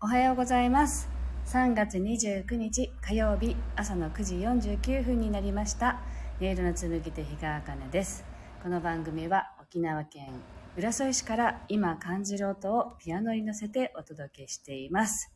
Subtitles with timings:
[0.00, 1.08] おはようございます。
[1.46, 6.00] 3月29日火曜日朝の9時49分になりました。
[6.40, 8.24] 音色の紡ぎ手日川茜です。
[8.62, 10.28] この番組は沖縄県
[10.76, 15.30] 浦添市から今感じる音をピアノに乗せてお届けしています。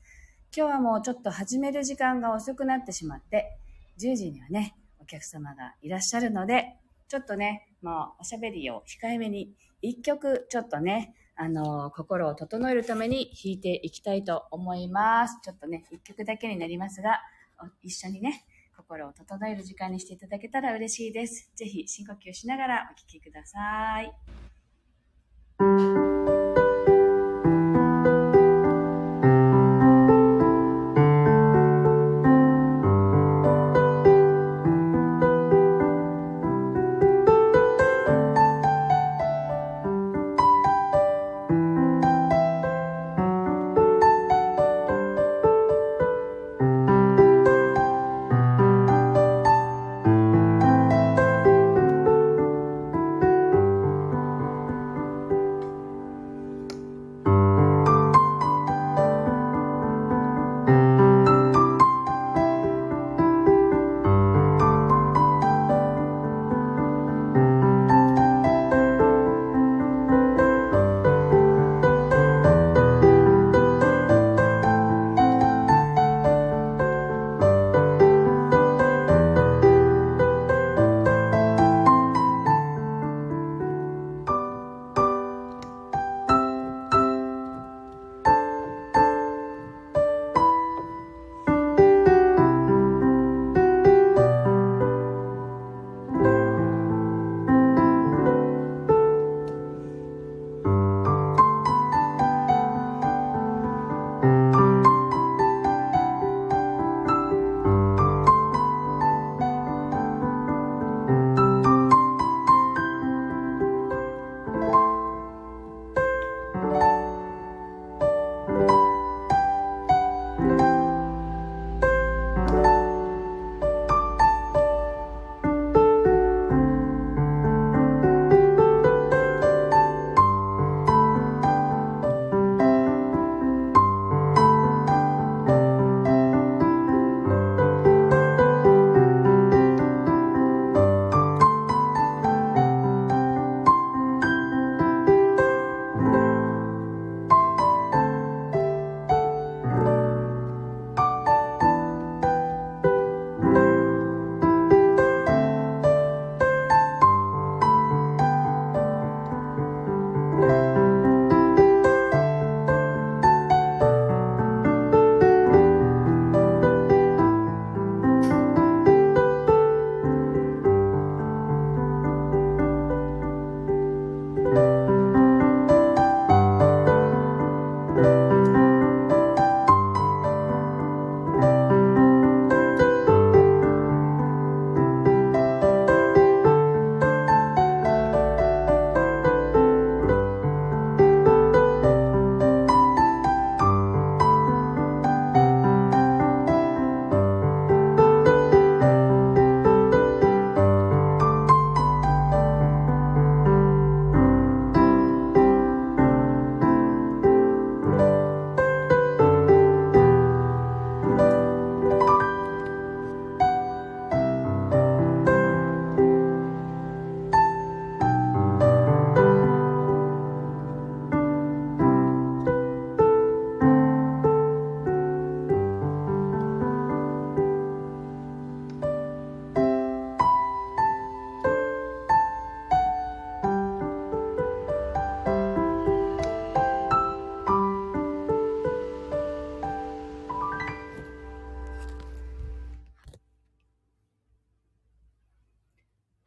[0.55, 3.59] 今日はもうちょっと始める時間が遅くなってしまって
[3.99, 6.77] 10時にはねお客様がいらっしゃるので
[7.09, 15.39] ちょっとねもうおしゃべりを控えめに一曲ちょっとねあの、心を整えるために弾いていきたいと思います。
[15.41, 17.21] ちょっとね、一曲だけになりますが、
[17.81, 18.45] 一緒にね、
[18.77, 21.53] 心を整える時間にしていただけたら嬉しいです。
[21.55, 24.13] ぜひ深呼吸しながらお聴きください。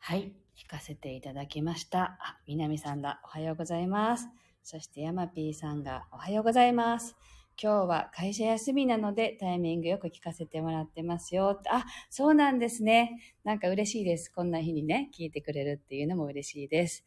[0.03, 0.33] はい。
[0.57, 2.17] 弾かせていただきました。
[2.19, 3.21] あ、みなみさんだ。
[3.23, 4.29] おはようございます。
[4.63, 7.15] そして、やまぴーさんがおはようございます。
[7.61, 11.61] 今日は会社休みなのでタイミングよく聞かせてもらってますよ。
[11.69, 13.21] あ、そうなんですね。
[13.43, 14.31] なんか嬉しいです。
[14.31, 17.05] こんな日にね、聞いてくれるっていうのも嬉しいです。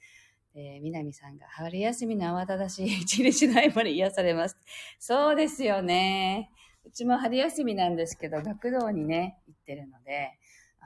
[0.55, 4.57] えー、みなみさんが、春休みの慌ただしい 一日の合間に癒されます。
[5.01, 6.53] そうですよね。
[6.85, 10.39] うちも春休みなんですけど、学童にね、行ってるので、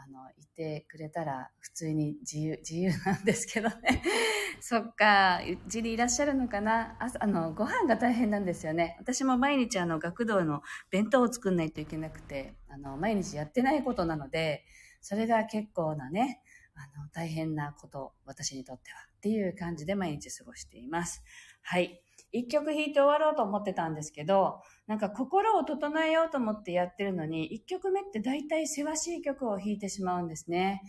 [0.04, 4.02] あの、いてくれたら普通に自由、 自由なんですけどね。
[4.60, 6.96] そっか、うちにいらっしゃるのかな？
[7.00, 8.96] 朝、あの、ご飯が大変なんですよね。
[9.00, 14.64] 私も毎日あの、学童の弁当を作んないといけなくて、あの、毎日やってないことなので、
[15.00, 16.42] それが結構なね、
[16.74, 21.22] あの、大変なこと、私にとってはっていう感じで毎日過ごしています。
[21.62, 22.02] はい。
[22.32, 30.82] 一曲弾いて終わろうと思ってたんですけど、なんか心を整えようと思ってやってるのに、一曲目って大体せわしい曲を弾いてしまうんですね。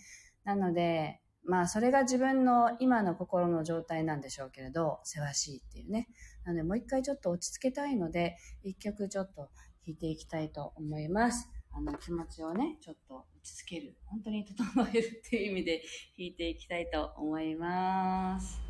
[0.43, 6.09] なので、まあそれが自分の今の心の状態なんでしょうけれど、せわしいっていうね。
[6.45, 9.49] なのでもう一回ちょっと落ち着けたいので、一曲ちょっと弾
[9.87, 11.49] いていきたいと思います。
[11.71, 13.95] あの気持ちをね、ちょっと落ち着ける。
[14.05, 15.81] 本当に整えるっていう意味で
[16.17, 18.68] 弾いていきたいと思います。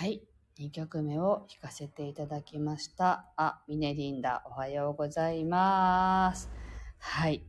[0.00, 0.22] はい
[0.58, 3.26] 2曲目を弾かせていただきました。
[3.36, 6.48] あ、ミネリンダ、おはようございます。
[6.98, 7.44] はい。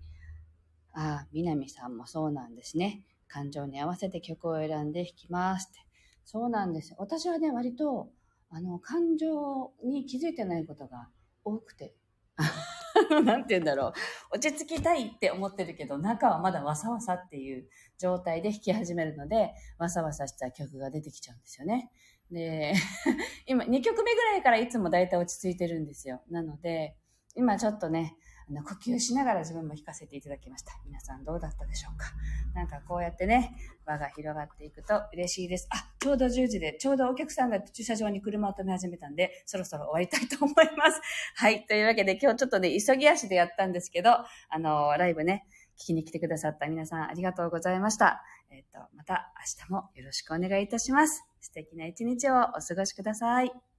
[0.92, 3.06] あ、みなみさんもそうなんですね。
[3.30, 5.80] 感情に合わせて曲を選んで弾きますって。
[6.26, 6.94] そうなんです。
[6.98, 8.10] 私はね、割と、
[8.50, 11.08] あの、感情に気づいてないことが
[11.46, 11.96] 多くて。
[13.24, 13.94] なんて言うんだろ
[14.34, 14.36] う。
[14.36, 21.92] 落ち着きたいって思ってるけど、中はまだわさわさっていう状態で弾き始めるので、わさわさした曲が出てきちゃうんですよね。
[22.32, 22.74] で、
[23.46, 26.22] 今2曲目ぐらいからいつも大体落ち着いてるんですよ。
[26.30, 26.96] なので、
[27.36, 28.16] 今ちょっとね、
[28.50, 30.74] あの呼吸しながら自分も弾かせていただきました。
[30.86, 32.08] 皆さんどうだったでしょうか
[32.54, 35.68] なんかこうやってね、輪が広がっていくと嬉しいです。
[35.72, 41.02] あ、ちょうど10時で、ちょうどお客さんが駐車場に車を止め始めたんで、そろそろ終わりたいと思います。
[41.36, 41.66] はい。
[41.66, 45.46] というわけで今日ちょっとね、急ぎ足でやったんですけど、あの、ライブね、
[45.78, 48.24] 聞きに来てくださった皆さんありがとうございました。
[48.50, 51.31] えっ、ー、と、また明日もよろしくお願いいたします。
[51.42, 53.71] 素敵な一日をお過ごしください。